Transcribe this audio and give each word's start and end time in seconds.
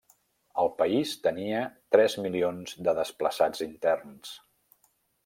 El 0.61 0.69
país 0.77 1.11
tenia 1.27 1.59
tres 1.95 2.15
milions 2.27 2.73
de 2.89 2.97
desplaçats 3.01 3.63
interns. 3.67 4.33